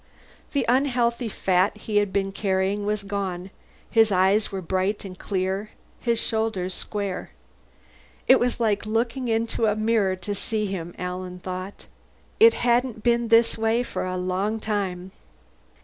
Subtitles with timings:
[0.53, 3.51] The unhealthy fat he had been carrying was gone;
[3.87, 7.29] his eyes were bright and clear, his shoulders square.
[8.27, 11.85] It was like looking into a mirror to see him, Alan thought.
[12.39, 15.11] It hadn't been this way for a long time.